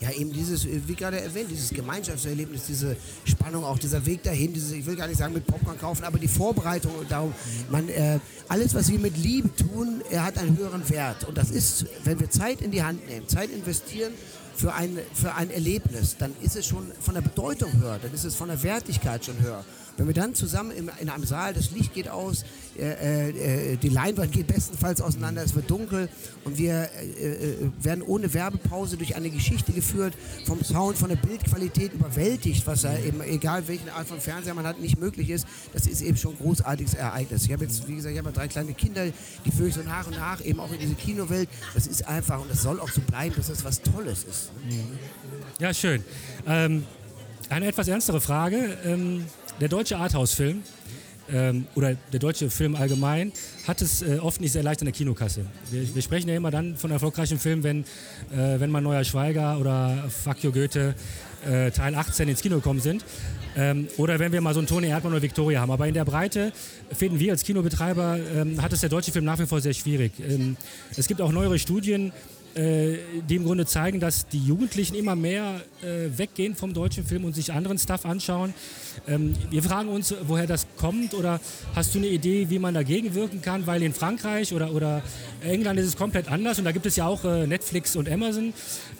Ja 0.00 0.10
eben 0.12 0.32
dieses, 0.32 0.66
wie 0.66 0.94
gerade 0.94 1.20
erwähnt, 1.20 1.50
dieses 1.50 1.70
Gemeinschaftserlebnis, 1.70 2.66
diese 2.66 2.96
Spannung, 3.24 3.64
auch 3.64 3.78
dieser 3.78 4.04
Weg 4.06 4.22
dahin, 4.22 4.52
dieses, 4.52 4.72
ich 4.72 4.86
will 4.86 4.96
gar 4.96 5.08
nicht 5.08 5.18
sagen 5.18 5.34
mit 5.34 5.46
Popcorn 5.46 5.78
kaufen, 5.78 6.04
aber 6.04 6.18
die 6.18 6.28
Vorbereitung 6.28 6.94
und 6.94 7.10
darum, 7.10 7.34
man, 7.70 7.88
äh, 7.88 8.18
alles, 8.48 8.74
was 8.74 8.90
wir 8.90 8.98
mit 8.98 9.16
Liebe 9.16 9.50
tun, 9.56 10.02
er 10.10 10.24
hat 10.24 10.38
einen 10.38 10.56
höheren 10.56 10.88
Wert. 10.88 11.24
Und 11.24 11.36
das 11.36 11.50
ist, 11.50 11.86
wenn 12.04 12.20
wir 12.20 12.30
Zeit 12.30 12.60
in 12.62 12.70
die 12.70 12.82
Hand 12.82 13.06
nehmen, 13.08 13.28
Zeit 13.28 13.50
investieren 13.50 14.12
für 14.58 14.74
ein, 14.74 14.98
für 15.14 15.34
ein 15.34 15.50
Erlebnis, 15.50 16.16
dann 16.18 16.34
ist 16.42 16.56
es 16.56 16.66
schon 16.66 16.86
von 17.00 17.14
der 17.14 17.20
Bedeutung 17.20 17.72
höher, 17.80 17.98
dann 18.02 18.12
ist 18.12 18.24
es 18.24 18.34
von 18.34 18.48
der 18.48 18.62
Wertigkeit 18.62 19.24
schon 19.24 19.40
höher. 19.40 19.64
Wenn 19.98 20.06
wir 20.06 20.14
dann 20.14 20.32
zusammen 20.32 20.70
in, 20.70 20.88
in 21.00 21.08
einem 21.08 21.24
Saal, 21.24 21.54
das 21.54 21.72
Licht 21.72 21.92
geht 21.92 22.08
aus, 22.08 22.44
äh, 22.78 23.72
äh, 23.72 23.76
die 23.76 23.88
Leinwand 23.88 24.30
geht 24.30 24.46
bestenfalls 24.46 25.00
auseinander, 25.00 25.42
es 25.42 25.56
wird 25.56 25.68
dunkel 25.68 26.08
und 26.44 26.56
wir 26.56 26.88
äh, 27.20 27.32
äh, 27.32 27.70
werden 27.80 28.02
ohne 28.02 28.32
Werbepause 28.32 28.96
durch 28.96 29.16
eine 29.16 29.28
Geschichte 29.28 29.72
geführt, 29.72 30.14
vom 30.46 30.62
Sound, 30.62 30.96
von 30.96 31.08
der 31.08 31.16
Bildqualität 31.16 31.92
überwältigt, 31.94 32.64
was 32.64 32.82
ja 32.82 32.96
eben, 32.96 33.20
egal 33.22 33.66
welche 33.66 33.92
Art 33.92 34.06
von 34.06 34.20
Fernseher 34.20 34.54
man 34.54 34.66
hat, 34.66 34.80
nicht 34.80 35.00
möglich 35.00 35.30
ist. 35.30 35.48
Das 35.72 35.88
ist 35.88 36.00
eben 36.00 36.16
schon 36.16 36.34
ein 36.34 36.38
großartiges 36.38 36.94
Ereignis. 36.94 37.44
Ich 37.44 37.52
habe 37.52 37.64
jetzt, 37.64 37.88
wie 37.88 37.96
gesagt, 37.96 38.12
ich 38.12 38.20
habe 38.20 38.30
drei 38.30 38.46
kleine 38.46 38.74
Kinder, 38.74 39.04
die 39.44 39.50
führe 39.50 39.68
ich 39.68 39.74
so 39.74 39.82
nach 39.82 40.06
und 40.06 40.14
nach 40.14 40.44
eben 40.44 40.60
auch 40.60 40.72
in 40.72 40.78
diese 40.78 40.94
Kinowelt. 40.94 41.48
Das 41.74 41.88
ist 41.88 42.06
einfach 42.06 42.40
und 42.40 42.48
das 42.48 42.62
soll 42.62 42.78
auch 42.78 42.90
so 42.90 43.00
bleiben, 43.00 43.34
dass 43.34 43.48
das 43.48 43.64
was 43.64 43.82
Tolles 43.82 44.22
ist. 44.22 44.47
Ja, 45.58 45.74
schön. 45.74 46.04
Ähm, 46.46 46.84
eine 47.48 47.66
etwas 47.66 47.88
ernstere 47.88 48.20
Frage. 48.20 48.78
Ähm 48.84 49.24
der 49.60 49.68
deutsche 49.68 49.96
Arthouse-Film 49.96 50.62
ähm, 51.32 51.66
oder 51.74 51.96
der 52.12 52.20
deutsche 52.20 52.48
Film 52.48 52.76
allgemein 52.76 53.32
hat 53.66 53.82
es 53.82 54.02
äh, 54.02 54.18
oft 54.20 54.40
nicht 54.40 54.52
sehr 54.52 54.62
leicht 54.62 54.80
in 54.80 54.84
der 54.84 54.92
Kinokasse. 54.92 55.44
Wir, 55.70 55.94
wir, 55.94 56.02
sprechen 56.02 56.28
ja 56.28 56.36
immer 56.36 56.52
dann 56.52 56.76
von 56.76 56.92
erfolgreichen 56.92 57.38
Filmen, 57.38 57.64
wenn, 57.64 57.80
äh, 58.30 58.60
wenn 58.60 58.70
mal 58.70 58.80
Neuer 58.80 59.02
Schweiger 59.02 59.58
oder 59.58 60.08
you 60.42 60.52
Goethe 60.52 60.94
äh, 61.44 61.70
Teil 61.72 61.94
18 61.94 62.28
ins 62.28 62.40
Kino 62.40 62.56
gekommen 62.56 62.80
sind. 62.80 63.04
Ähm, 63.56 63.88
oder 63.96 64.20
wenn 64.20 64.30
wir 64.30 64.40
mal 64.40 64.54
so 64.54 64.60
einen 64.60 64.68
Toni 64.68 64.88
Erdmann 64.88 65.12
oder 65.12 65.22
Victoria 65.22 65.60
haben. 65.60 65.72
Aber 65.72 65.88
in 65.88 65.94
der 65.94 66.04
Breite 66.04 66.52
finden 66.92 67.18
wir 67.18 67.32
als 67.32 67.42
Kinobetreiber, 67.42 68.18
ähm, 68.36 68.62
hat 68.62 68.72
es 68.72 68.80
der 68.80 68.90
deutsche 68.90 69.10
Film 69.10 69.24
nach 69.24 69.40
wie 69.40 69.46
vor 69.46 69.60
sehr 69.60 69.74
schwierig. 69.74 70.12
Ähm, 70.20 70.56
es 70.96 71.08
gibt 71.08 71.20
auch 71.20 71.32
neuere 71.32 71.58
Studien, 71.58 72.12
äh, 72.58 72.98
die 73.28 73.36
im 73.36 73.44
Grunde 73.44 73.66
zeigen, 73.66 74.00
dass 74.00 74.26
die 74.26 74.44
Jugendlichen 74.44 74.96
immer 74.96 75.14
mehr 75.14 75.60
äh, 75.80 76.18
weggehen 76.18 76.56
vom 76.56 76.74
deutschen 76.74 77.04
Film 77.04 77.24
und 77.24 77.34
sich 77.34 77.52
anderen 77.52 77.78
Stuff 77.78 78.04
anschauen. 78.04 78.52
Ähm, 79.06 79.36
wir 79.50 79.62
fragen 79.62 79.88
uns, 79.88 80.12
woher 80.26 80.48
das 80.48 80.66
kommt 80.76 81.14
oder 81.14 81.40
hast 81.76 81.94
du 81.94 81.98
eine 81.98 82.08
Idee, 82.08 82.50
wie 82.50 82.58
man 82.58 82.74
dagegen 82.74 83.14
wirken 83.14 83.42
kann? 83.42 83.66
Weil 83.68 83.82
in 83.84 83.94
Frankreich 83.94 84.52
oder, 84.52 84.74
oder 84.74 85.02
England 85.40 85.78
ist 85.78 85.86
es 85.86 85.96
komplett 85.96 86.28
anders 86.28 86.58
und 86.58 86.64
da 86.64 86.72
gibt 86.72 86.86
es 86.86 86.96
ja 86.96 87.06
auch 87.06 87.24
äh, 87.24 87.46
Netflix 87.46 87.94
und 87.94 88.08
Amazon. 88.10 88.52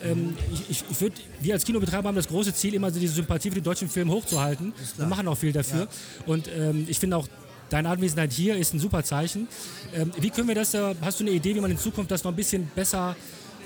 Ähm, 0.05 0.37
ich, 0.71 0.85
ich 0.89 1.01
würde, 1.01 1.17
wir 1.41 1.55
als 1.55 1.65
Kinobetreiber 1.65 2.09
haben 2.09 2.17
das 2.17 2.29
große 2.29 2.55
Ziel, 2.55 2.75
immer 2.75 2.93
so 2.93 3.01
diese 3.01 3.15
Sympathie 3.15 3.49
für 3.49 3.57
die 3.57 3.63
deutschen 3.63 3.89
Filme 3.89 4.13
hochzuhalten. 4.13 4.73
Wir 4.97 5.07
machen 5.07 5.27
auch 5.27 5.37
viel 5.37 5.53
dafür. 5.53 5.81
Ja. 5.81 5.89
Und 6.27 6.49
ähm, 6.57 6.87
ich 6.89 7.01
finde 7.01 7.17
auch, 7.17 7.27
Deine 7.71 7.91
Anwesenheit 7.91 8.33
hier 8.33 8.57
ist 8.57 8.73
ein 8.73 8.81
super 8.81 9.03
Zeichen. 9.05 9.47
Ähm, 9.95 10.11
wie 10.19 10.31
können 10.31 10.49
wir 10.49 10.55
das, 10.55 10.73
äh, 10.73 10.95
hast 11.03 11.21
du 11.21 11.25
eine 11.25 11.33
Idee, 11.33 11.55
wie 11.55 11.61
man 11.61 11.71
in 11.71 11.77
Zukunft 11.77 12.11
das 12.11 12.25
noch 12.25 12.33
ein 12.33 12.37
bisschen 12.37 12.71
besser 12.75 13.15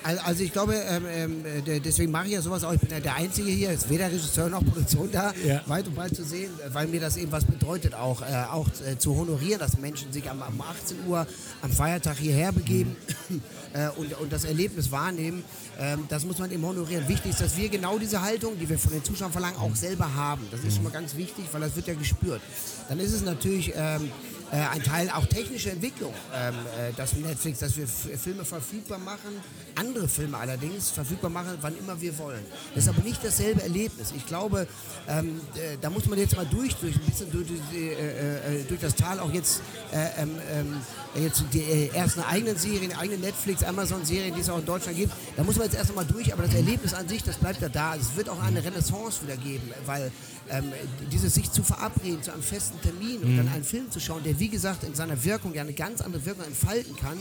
also 0.03 0.43
ich 0.43 0.53
glaube, 0.53 0.75
ähm, 0.75 1.05
ähm 1.07 1.83
deswegen 1.85 2.11
mache 2.11 2.27
ich 2.27 2.33
ja 2.33 2.43
sowas 2.43 2.65
auch. 2.65 2.73
Ich 2.73 2.81
bin 2.81 2.91
ja 2.91 3.01
der 3.01 3.15
Einzige 3.15 3.51
hier, 3.51 3.71
ist 3.71 3.89
weder 3.89 4.07
Regisseur 4.07 4.49
noch 4.49 4.65
Produktion 4.65 5.11
da, 5.11 5.33
ja. 5.45 5.63
weit 5.67 5.87
und 5.87 5.95
breit 5.95 6.15
zu 6.15 6.25
sehen, 6.25 6.51
weil 6.73 6.87
mir 6.89 7.01
das 7.01 7.17
eben 7.17 7.33
was 7.33 7.45
bedeutet, 7.45 7.95
auch, 7.95 8.23
äh, 8.23 8.45
auch 8.51 8.69
äh, 8.87 8.99
zu 8.99 9.17
honorieren, 9.17 9.61
dass 9.61 9.79
Menschen 9.79 10.13
sich 10.13 10.29
am, 10.31 10.43
am 10.43 10.61
18 10.61 11.07
Uhr 11.07 11.27
am 11.63 11.71
Feiertag 11.71 12.19
hierher 12.19 12.53
begeben 12.53 12.97
mhm. 13.29 13.43
äh, 13.73 13.89
und, 13.97 14.19
und 14.21 14.33
das 14.33 14.45
Erlebnis 14.45 14.91
wahrnehmen. 14.91 15.45
Ähm, 15.79 16.05
das 16.09 16.25
muss 16.25 16.39
man 16.39 16.51
eben 16.51 16.65
honorieren. 16.65 17.09
Wichtig 17.09 17.33
ist, 17.33 17.41
dass 17.41 17.57
wir 17.57 17.69
genau 17.69 17.99
diese 17.99 18.23
Haltung, 18.23 18.59
die 18.59 18.69
wir 18.69 18.79
von 18.79 18.93
den 18.93 19.05
Zuschauern 19.05 19.33
verlangen, 19.33 19.57
auch 19.59 19.75
selber 19.75 20.15
haben. 20.15 20.47
Das 20.51 20.61
ist 20.65 20.75
schon 20.75 20.85
mal 20.85 20.91
ganz 20.91 21.17
wichtig, 21.17 21.45
weil 21.53 21.61
das 21.61 21.77
wird 21.77 21.87
ja 21.87 21.95
gespürt. 21.95 22.41
Dann 22.89 22.99
ist 22.99 23.13
es 23.13 23.23
natürlich... 23.23 23.73
Ähm, 23.77 24.11
äh, 24.53 24.57
ein 24.57 24.83
Teil 24.83 25.11
auch 25.11 25.25
technische 25.27 25.71
Entwicklung, 25.71 26.13
ähm, 26.35 26.55
äh, 26.79 26.93
dass 26.95 27.15
Netflix, 27.15 27.61
dass 27.61 27.75
wir 27.77 27.89
Filme 27.89 28.45
verfügbar 28.45 28.99
machen, 28.99 29.41
andere 29.77 30.07
Filme 30.07 30.37
allerdings 30.37 30.91
verfügbar 30.91 31.31
machen, 31.31 31.57
wann 31.63 31.77
immer 31.79 31.99
wir 32.01 32.17
wollen. 32.19 32.45
Das 32.75 32.85
ist 32.85 32.91
aber 32.91 33.03
nicht 33.03 33.25
dasselbe 33.25 33.63
Erlebnis. 33.63 34.13
Ich 34.15 34.27
glaube, 34.27 34.67
ähm, 35.09 35.41
äh, 35.55 35.79
da 35.81 35.89
muss 35.89 36.07
man 36.07 36.19
jetzt 36.19 36.37
mal 36.37 36.45
durch, 36.45 36.75
durch 36.77 36.95
ein 36.95 37.01
bisschen 37.07 37.33
durch, 37.33 37.47
durch, 37.47 37.61
äh, 37.75 38.61
äh, 38.61 38.65
durch 38.65 38.81
das 38.81 38.95
Tal 38.95 39.21
auch 39.21 39.33
jetzt, 39.33 39.63
äh, 39.91 40.23
ähm, 40.23 40.37
ähm, 40.51 41.23
jetzt 41.23 41.45
die 41.53 41.91
ersten 41.95 42.21
eigenen 42.21 42.57
Serien, 42.57 42.93
eigene 42.93 43.19
Netflix, 43.19 43.63
Amazon-Serien, 43.63 44.35
die 44.35 44.43
es 44.43 44.51
auch 44.51 44.59
in 44.59 44.67
Deutschland 44.67 44.99
gibt. 44.99 45.13
Da 45.37 45.45
muss 45.45 45.57
man 45.57 45.65
jetzt 45.65 45.77
erst 45.77 45.91
einmal 45.91 46.05
durch, 46.05 46.33
aber 46.33 46.43
das 46.43 46.55
Erlebnis 46.55 46.93
an 46.93 47.09
sich, 47.09 47.23
das 47.23 47.37
bleibt 47.37 47.63
ja 47.63 47.71
da. 47.71 47.97
Es 47.97 48.17
wird 48.17 48.29
auch 48.29 48.43
eine 48.43 48.63
Renaissance 48.63 49.23
wieder 49.23 49.37
geben, 49.37 49.71
weil 49.87 50.13
ähm, 50.51 50.73
dieses 51.11 51.35
sich 51.35 51.51
zu 51.51 51.63
verabreden 51.63 52.23
zu 52.23 52.33
einem 52.33 52.43
festen 52.43 52.81
Termin 52.83 53.19
und 53.23 53.37
dann 53.37 53.47
mhm. 53.47 53.53
einen 53.53 53.65
Film 53.65 53.91
zu 53.91 54.01
schauen, 54.01 54.23
der 54.23 54.35
wie 54.43 54.49
gesagt 54.49 54.83
in 54.83 54.93
seiner 54.93 55.23
Wirkung 55.23 55.55
ja 55.55 55.63
eine 55.63 55.73
ganz 55.73 56.01
andere 56.01 56.27
Wirkung 56.27 56.45
entfalten 56.45 56.97
kann. 56.97 57.17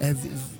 Äh, 0.00 0.16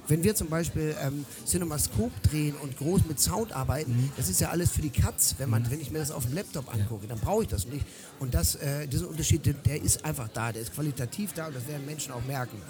wenn 0.07 0.23
wir 0.23 0.37
zum 0.37 0.49
Beispiel 0.49 0.95
ähm, 1.03 1.27
Cinemascope 1.45 2.13
drehen 2.23 2.55
und 2.63 2.79
groß 2.79 3.07
mit 3.09 3.19
Sound 3.19 3.53
arbeiten, 3.53 3.91
mhm. 3.91 4.13
das 4.17 4.29
ist 4.29 4.41
ja 4.41 4.51
alles 4.51 4.71
für 4.71 4.81
die 4.81 4.91
Katz. 4.91 5.35
Wenn, 5.39 5.51
man, 5.51 5.69
wenn 5.73 5.81
ich 5.81 5.91
mir 5.91 5.99
das 5.99 6.13
auf 6.13 6.27
dem 6.27 6.37
Laptop 6.37 6.73
angucke, 6.73 7.09
dann 7.09 7.19
brauche 7.19 7.43
ich 7.43 7.49
das 7.49 7.67
nicht. 7.67 7.85
Und 8.21 8.33
das, 8.33 8.55
äh, 8.55 8.87
dieser 8.87 9.09
Unterschied, 9.09 9.45
der, 9.45 9.55
der 9.55 9.83
ist 9.83 10.05
einfach 10.05 10.29
da, 10.29 10.53
der 10.53 10.63
ist 10.63 10.73
qualitativ 10.73 11.33
da 11.33 11.49
und 11.49 11.57
das 11.57 11.67
werden 11.67 11.85
Menschen 11.85 12.13
auch 12.13 12.25
merken. 12.25 12.63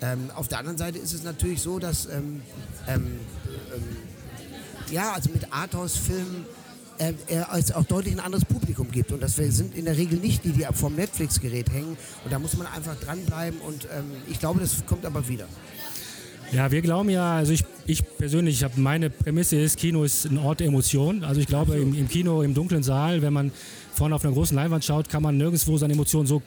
Ähm, 0.00 0.30
auf 0.36 0.46
der 0.46 0.60
anderen 0.60 0.78
Seite 0.78 0.98
ist 0.98 1.12
es 1.12 1.24
natürlich 1.24 1.62
so, 1.62 1.80
dass 1.80 2.06
ähm, 2.06 2.42
ähm, 2.86 3.18
ähm 3.74 3.96
ja, 4.92 5.10
also 5.14 5.30
mit 5.30 5.52
Arthouse-Filmen 5.52 6.46
äh, 6.98 7.12
es 7.58 7.72
auch 7.72 7.84
deutlich 7.84 8.14
ein 8.14 8.20
anderes 8.20 8.44
Publikum 8.44 8.90
gibt. 8.90 9.12
Und 9.12 9.22
das 9.22 9.36
sind 9.36 9.76
in 9.76 9.84
der 9.84 9.96
Regel 9.96 10.18
nicht 10.18 10.44
die, 10.44 10.50
die 10.50 10.66
vom 10.72 10.94
Netflix-Gerät 10.94 11.70
hängen. 11.70 11.96
Und 12.24 12.32
da 12.32 12.38
muss 12.38 12.56
man 12.56 12.66
einfach 12.66 12.96
dranbleiben. 12.96 13.60
Und 13.60 13.84
ähm, 13.84 14.12
ich 14.28 14.38
glaube, 14.38 14.60
das 14.60 14.84
kommt 14.86 15.04
aber 15.04 15.26
wieder. 15.28 15.46
Ja, 16.52 16.70
wir 16.70 16.80
glauben 16.82 17.10
ja, 17.10 17.36
also 17.36 17.52
ich, 17.52 17.64
ich 17.86 18.02
persönlich, 18.18 18.56
ich 18.56 18.64
habe 18.64 18.80
meine 18.80 19.10
Prämisse 19.10 19.56
ist, 19.56 19.78
Kino 19.78 20.04
ist 20.04 20.24
ein 20.26 20.38
Ort 20.38 20.60
der 20.60 20.68
Emotionen. 20.68 21.24
Also 21.24 21.40
ich 21.40 21.46
glaube, 21.46 21.76
im, 21.76 21.94
im 21.94 22.08
Kino, 22.08 22.42
im 22.42 22.54
dunklen 22.54 22.82
Saal, 22.82 23.22
wenn 23.22 23.32
man 23.32 23.52
vorne 23.92 24.14
auf 24.14 24.24
einer 24.24 24.34
großen 24.34 24.56
Leinwand 24.56 24.84
schaut, 24.84 25.08
kann 25.08 25.22
man 25.22 25.36
nirgendwo 25.36 25.76
seine 25.78 25.92
Emotionen 25.94 26.26
so 26.26 26.42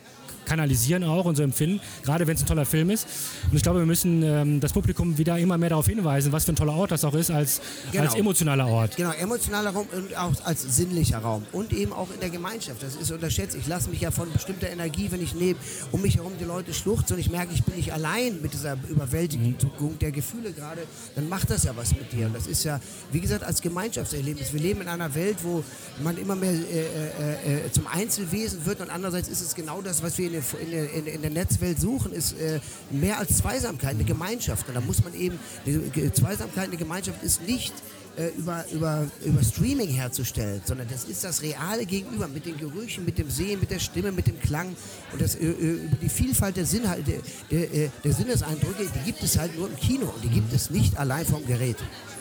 kanalisieren 0.50 1.04
auch 1.04 1.26
und 1.26 1.36
so 1.36 1.44
empfinden, 1.44 1.80
gerade 2.04 2.26
wenn 2.26 2.36
es 2.36 2.42
ein 2.42 2.48
toller 2.48 2.66
Film 2.66 2.90
ist. 2.90 3.08
Und 3.50 3.56
ich 3.56 3.64
glaube, 3.64 3.80
wir 3.80 3.86
müssen 3.86 4.24
ähm, 4.24 4.60
das 4.60 4.74
Publikum 4.74 5.18
wieder 5.18 5.38
immer 5.38 5.58
mehr 5.58 5.70
darauf 5.70 5.86
hinweisen, 5.86 6.32
was 6.32 6.46
für 6.46 6.54
ein 6.54 6.56
toller 6.56 6.74
Ort 6.74 6.92
das 6.92 7.06
auch 7.06 7.14
ist, 7.14 7.30
als, 7.30 7.62
genau. 7.92 8.06
als 8.06 8.16
emotionaler 8.16 8.68
Ort. 8.68 8.98
Genau, 8.98 9.12
emotionaler 9.12 9.70
Raum 9.70 9.88
und 9.96 10.18
auch 10.18 10.34
als 10.44 10.62
sinnlicher 10.76 11.20
Raum. 11.20 11.46
Und 11.52 11.72
eben 11.72 11.94
auch 11.94 12.08
in 12.12 12.20
der 12.20 12.32
Gemeinschaft. 12.32 12.82
Das 12.82 12.96
ist 12.96 13.12
unterschätzt. 13.12 13.56
Ich 13.56 13.68
lasse 13.68 13.90
mich 13.90 14.02
ja 14.02 14.10
von 14.10 14.32
bestimmter 14.34 14.70
Energie, 14.70 15.08
wenn 15.12 15.22
ich 15.22 15.36
neben 15.36 15.60
um 15.92 16.02
mich 16.02 16.18
herum 16.18 16.34
die 16.40 16.46
Leute 16.46 16.74
schluchzen 16.74 17.14
und 17.14 17.20
ich 17.20 17.30
merke, 17.30 17.54
ich 17.54 17.64
bin 17.64 17.76
nicht 17.76 17.94
allein 17.94 18.42
mit 18.42 18.54
dieser 18.54 18.76
Überwältigung 18.90 19.56
mhm. 19.80 20.00
der 20.00 20.12
Gefühle 20.12 20.52
gerade, 20.52 20.82
dann 21.16 21.29
macht 21.30 21.50
das 21.50 21.64
ja 21.64 21.76
was 21.76 21.92
mit 21.92 22.12
dir. 22.12 22.26
Und 22.28 22.36
das 22.36 22.48
ist 22.48 22.64
ja, 22.64 22.80
wie 23.12 23.22
gesagt, 23.22 23.44
als 23.44 23.62
Gemeinschaftserlebnis. 23.62 24.52
Wir 24.52 24.60
leben 24.60 24.82
in 24.82 24.88
einer 24.88 25.14
Welt, 25.16 25.38
wo 25.44 25.64
man 26.04 26.18
immer 26.18 26.36
mehr 26.36 26.52
äh, 26.52 26.56
äh, 26.56 27.66
äh, 27.66 27.72
zum 27.72 27.88
Einzelwesen 27.88 28.66
wird 28.66 28.82
und 28.82 28.90
andererseits 28.90 29.30
ist 29.30 29.42
es 29.42 29.56
genau 29.56 29.82
das, 29.82 30.04
was 30.04 30.18
wir 30.18 30.28
in 30.28 30.34
den 30.34 30.44
in 30.62 31.06
der, 31.06 31.14
in 31.14 31.22
der 31.22 31.32
Netzwelt 31.32 31.80
suchen, 31.80 32.12
ist 32.14 32.34
äh, 32.40 32.60
mehr 32.92 33.20
als 33.20 33.38
Zweisamkeit, 33.38 33.92
eine 33.92 34.04
Gemeinschaft. 34.04 34.68
Und 34.68 34.76
da 34.76 34.82
muss 34.82 35.04
man 35.04 35.14
eben, 35.14 35.40
die 35.66 36.12
Zweisamkeit, 36.12 36.66
eine 36.66 36.78
Gemeinschaft 36.78 37.24
ist 37.24 37.42
nicht 37.44 37.74
äh, 38.20 38.32
über, 38.38 38.66
über, 38.74 39.08
über 39.24 39.44
Streaming 39.44 39.88
herzustellen, 39.88 40.62
sondern 40.66 40.88
das 40.90 41.06
ist 41.06 41.24
das 41.24 41.42
reale 41.42 41.86
Gegenüber 41.86 42.28
mit 42.28 42.46
den 42.46 42.58
Gerüchen, 42.58 43.06
mit 43.06 43.18
dem 43.18 43.30
Sehen, 43.30 43.62
mit 43.62 43.72
der 43.72 43.80
Stimme, 43.80 44.12
mit 44.12 44.28
dem 44.28 44.38
Klang 44.42 44.76
und 45.14 45.22
das, 45.22 45.36
äh, 45.36 45.46
äh 45.46 45.86
über 45.86 45.96
die 46.02 46.10
Vielfalt 46.10 46.58
der, 46.58 46.66
Sinnhalt, 46.66 47.08
der, 47.08 47.20
der, 47.50 47.74
äh, 47.74 47.90
der 48.04 48.14
Sinneseindrücke, 48.14 48.88
die 48.94 49.06
gibt 49.06 49.24
es 49.24 49.38
halt 49.38 49.58
nur 49.58 49.70
im 49.70 49.76
Kino 49.78 50.08
und 50.14 50.22
die 50.22 50.30
gibt 50.30 50.54
es 50.54 50.70
nicht 50.70 50.98
allein 50.98 51.26
vom 51.26 51.46
Gerät. 51.46 51.78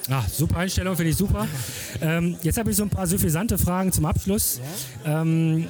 Ach, 0.09 0.27
super 0.29 0.59
Einstellung, 0.59 0.97
finde 0.97 1.11
ich 1.11 1.17
super. 1.17 1.47
Ähm, 2.01 2.37
jetzt 2.43 2.59
habe 2.59 2.71
ich 2.71 2.77
so 2.77 2.85
ein 2.85 2.91
paar 2.91 3.07
suffisante 3.07 3.59
Fragen 3.59 3.91
zum 3.93 4.07
Abschluss. 4.07 4.61
Ja? 5.05 5.23
Ähm, 5.23 5.67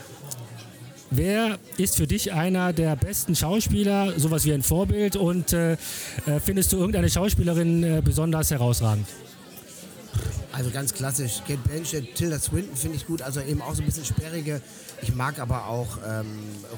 Wer 1.11 1.59
ist 1.79 1.97
für 1.97 2.07
dich 2.07 2.35
einer 2.35 2.75
der 2.75 2.95
besten 2.95 3.35
Schauspieler, 3.35 4.13
sowas 4.19 4.45
wie 4.45 4.53
ein 4.53 4.63
Vorbild? 4.63 5.17
Und 5.17 5.55
äh, 5.55 5.73
äh, 5.73 5.77
findest 6.45 6.71
du 6.73 6.77
irgendeine 6.77 7.09
Schauspielerin 7.09 7.83
äh, 7.83 8.03
besonders 8.05 8.51
herausragend? 8.51 9.07
Also 10.59 10.71
ganz 10.71 10.93
klassisch. 10.93 11.41
Kate 11.47 11.61
Blanchett, 11.69 12.17
Tilda 12.17 12.41
Swinton 12.41 12.77
finde 12.77 12.97
ich 12.97 13.07
gut. 13.07 13.23
Also 13.23 13.41
eben 13.41 13.63
auch 13.63 13.77
so 13.77 13.83
ein 13.83 13.85
bisschen 13.85 14.05
sperrige. 14.05 14.61
Ich 15.03 15.15
mag 15.15 15.39
aber 15.39 15.69
auch 15.69 15.99
ähm, 16.05 16.27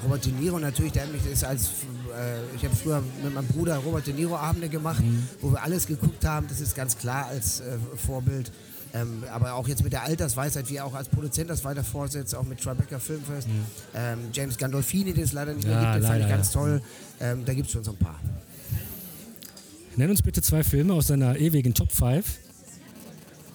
Robert 0.03 0.23
De 0.23 0.31
Niro 0.31 0.59
natürlich. 0.59 0.91
Der 0.91 1.07
mich 1.07 1.25
ist 1.25 1.43
als 1.43 1.69
äh, 2.15 2.55
ich 2.55 2.63
habe 2.63 2.75
früher 2.75 3.01
mit 3.23 3.33
meinem 3.33 3.47
Bruder 3.47 3.77
Robert 3.77 4.05
De 4.05 4.13
Niro 4.13 4.37
Abende 4.37 4.69
gemacht, 4.69 5.01
mhm. 5.03 5.27
wo 5.41 5.51
wir 5.51 5.63
alles 5.63 5.87
geguckt 5.87 6.23
haben. 6.23 6.47
Das 6.47 6.61
ist 6.61 6.75
ganz 6.75 6.95
klar 6.95 7.25
als 7.25 7.61
äh, 7.61 7.77
Vorbild. 8.05 8.51
Ähm, 8.93 9.23
aber 9.31 9.53
auch 9.53 9.67
jetzt 9.67 9.83
mit 9.83 9.93
der 9.93 10.03
Altersweisheit, 10.03 10.69
wie 10.69 10.75
er 10.75 10.85
auch 10.85 10.93
als 10.93 11.09
Produzent 11.09 11.49
das 11.49 11.63
weiter 11.63 11.83
fortsetzt, 11.83 12.35
auch 12.35 12.43
mit 12.43 12.61
Tribeca 12.61 12.99
Filmfest. 12.99 13.47
Mhm. 13.47 13.65
Ähm, 13.95 14.19
James 14.31 14.59
Gandolfini, 14.59 15.11
den 15.13 15.23
es 15.23 15.33
leider 15.33 15.55
nicht 15.55 15.65
mehr 15.65 15.81
ja, 15.81 15.93
gibt, 15.93 15.95
den 15.95 16.03
leider, 16.03 16.13
fand 16.13 16.23
ich 16.23 16.29
ganz 16.29 16.51
toll. 16.51 16.81
Ähm, 17.19 17.45
da 17.45 17.53
gibt 17.55 17.65
es 17.65 17.73
schon 17.73 17.83
so 17.83 17.91
ein 17.91 17.97
paar. 17.97 18.19
Nenn 19.95 20.11
uns 20.11 20.21
bitte 20.21 20.43
zwei 20.43 20.63
Filme 20.63 20.93
aus 20.93 21.07
deiner 21.07 21.35
ewigen 21.37 21.73
Top 21.73 21.91
5. 21.91 22.50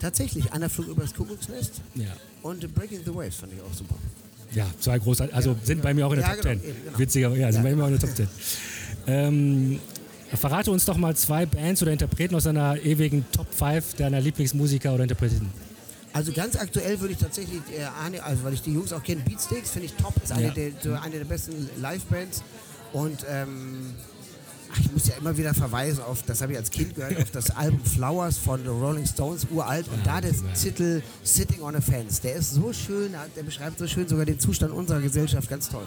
Tatsächlich, 0.00 0.52
einer 0.52 0.68
flog 0.68 0.88
über 0.88 1.02
das 1.02 1.14
Kuckucksnest 1.14 1.80
ja. 1.94 2.06
und 2.42 2.74
Breaking 2.74 3.00
the 3.04 3.14
Waves 3.14 3.36
fand 3.36 3.52
ich 3.52 3.60
auch 3.60 3.74
super. 3.74 3.94
Ja, 4.52 4.66
zwei 4.78 4.98
großartige, 4.98 5.36
also 5.36 5.50
ja, 5.52 5.56
sind 5.62 5.82
bei 5.82 5.94
mir 5.94 6.06
auch 6.06 6.12
in 6.12 6.20
der 6.20 6.28
Top 6.28 6.42
10. 6.42 6.60
Genau, 6.60 6.74
genau. 6.84 6.98
Witziger, 6.98 7.36
ja, 7.36 7.52
sind 7.52 7.62
bei 7.62 7.74
mir 7.74 7.82
auch 7.82 7.88
in 7.88 7.98
der 7.98 8.00
Top 8.00 8.14
10. 8.16 8.28
Ähm, 9.06 9.80
Verrate 10.34 10.70
uns 10.70 10.84
doch 10.84 10.96
mal 10.96 11.16
zwei 11.16 11.46
Bands 11.46 11.82
oder 11.82 11.92
Interpreten 11.92 12.34
aus 12.34 12.44
deiner 12.44 12.80
ewigen 12.82 13.24
Top 13.32 13.46
5 13.52 13.94
deiner 13.94 14.20
Lieblingsmusiker 14.20 14.92
oder 14.92 15.04
Interpreten. 15.04 15.50
Also 16.12 16.32
ganz 16.32 16.56
aktuell 16.56 16.98
würde 17.00 17.12
ich 17.12 17.18
tatsächlich, 17.18 17.60
äh, 17.78 17.84
also 18.20 18.42
weil 18.44 18.54
ich 18.54 18.62
die 18.62 18.72
Jungs 18.72 18.92
auch 18.92 19.02
kenne, 19.02 19.22
Beatsticks 19.22 19.70
finde 19.70 19.86
ich 19.86 19.94
top, 19.94 20.14
ist 20.22 20.32
eine, 20.32 20.46
ja. 20.46 20.52
der, 20.52 20.70
so 20.82 20.92
eine 20.94 21.18
der 21.18 21.24
besten 21.24 21.68
Live-Bands. 21.80 22.42
Und 22.92 23.18
ähm, 23.28 23.94
ich 24.80 24.92
muss 24.92 25.08
ja 25.08 25.14
immer 25.16 25.36
wieder 25.36 25.54
verweisen 25.54 26.02
auf, 26.02 26.22
das 26.22 26.42
habe 26.42 26.52
ich 26.52 26.58
als 26.58 26.70
Kind 26.70 26.94
gehört, 26.94 27.16
auf 27.18 27.30
das 27.30 27.50
Album 27.50 27.80
Flowers 27.84 28.38
von 28.38 28.62
The 28.62 28.68
Rolling 28.68 29.06
Stones, 29.06 29.46
uralt. 29.50 29.88
Und 29.88 30.06
da 30.06 30.20
der. 30.20 30.32
Titel 30.54 31.02
Sitting 31.22 31.62
on 31.62 31.76
a 31.76 31.80
Fence, 31.80 32.20
der 32.20 32.36
ist 32.36 32.54
so 32.54 32.72
schön, 32.72 33.14
der 33.36 33.42
beschreibt 33.42 33.78
so 33.78 33.86
schön 33.86 34.08
sogar 34.08 34.24
den 34.24 34.38
Zustand 34.38 34.72
unserer 34.72 35.00
Gesellschaft, 35.00 35.48
ganz 35.48 35.68
toll. 35.68 35.86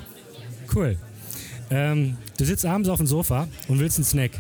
Cool. 0.74 0.98
Ähm, 1.70 2.18
du 2.38 2.46
sitzt 2.46 2.66
abends 2.66 2.90
auf 2.90 2.98
dem 2.98 3.08
Sofa 3.08 3.48
und 3.68 3.80
willst 3.80 3.98
einen 3.98 4.06
Snack. 4.06 4.32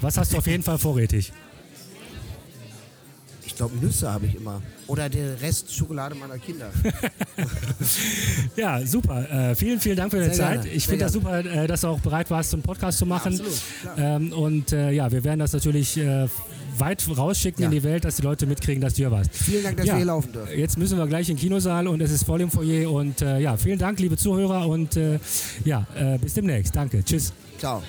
Was 0.00 0.16
hast 0.16 0.32
du 0.32 0.38
auf 0.38 0.46
jeden 0.46 0.62
Fall 0.62 0.78
vorrätig? 0.78 1.32
Ich 3.50 3.56
glaube, 3.56 3.76
Nüsse 3.84 4.10
habe 4.10 4.26
ich 4.26 4.36
immer. 4.36 4.62
Oder 4.86 5.08
der 5.08 5.40
Rest 5.42 5.74
Schokolade 5.74 6.14
meiner 6.14 6.38
Kinder. 6.38 6.70
ja, 8.56 8.80
super. 8.86 9.50
Äh, 9.50 9.54
vielen, 9.56 9.80
vielen 9.80 9.96
Dank 9.96 10.12
für 10.12 10.20
deine 10.20 10.32
Zeit. 10.32 10.62
Gerne. 10.62 10.76
Ich 10.76 10.86
finde 10.86 11.04
das 11.04 11.12
super, 11.12 11.44
äh, 11.44 11.66
dass 11.66 11.80
du 11.80 11.88
auch 11.88 11.98
bereit 11.98 12.30
warst, 12.30 12.54
einen 12.54 12.62
Podcast 12.62 12.98
zu 12.98 13.06
machen. 13.06 13.32
Ja, 13.32 13.40
absolut, 13.40 14.32
ähm, 14.32 14.32
und 14.32 14.72
äh, 14.72 14.92
ja, 14.92 15.10
wir 15.10 15.24
werden 15.24 15.40
das 15.40 15.52
natürlich 15.52 15.96
äh, 15.96 16.28
weit 16.78 17.04
rausschicken 17.14 17.62
ja. 17.62 17.68
in 17.68 17.74
die 17.74 17.82
Welt, 17.82 18.04
dass 18.04 18.16
die 18.16 18.22
Leute 18.22 18.46
mitkriegen, 18.46 18.80
dass 18.80 18.94
du 18.94 18.98
hier 18.98 19.10
warst. 19.10 19.34
Vielen 19.34 19.64
Dank, 19.64 19.78
dass 19.78 19.86
ja, 19.86 19.94
wir 19.94 19.98
hier 19.98 20.06
laufen 20.06 20.32
dürfen. 20.32 20.56
Jetzt 20.56 20.78
müssen 20.78 20.96
wir 20.96 21.06
gleich 21.08 21.28
in 21.28 21.34
den 21.34 21.40
Kinosaal 21.40 21.88
und 21.88 22.00
es 22.00 22.12
ist 22.12 22.22
voll 22.22 22.40
im 22.40 22.52
Foyer. 22.52 22.88
Und 22.88 23.20
äh, 23.20 23.40
ja, 23.40 23.56
vielen 23.56 23.80
Dank, 23.80 23.98
liebe 23.98 24.16
Zuhörer. 24.16 24.68
Und 24.68 24.96
äh, 24.96 25.18
ja, 25.64 25.86
bis 26.20 26.34
demnächst. 26.34 26.76
Danke. 26.76 27.04
Tschüss. 27.04 27.32
Ciao. 27.58 27.82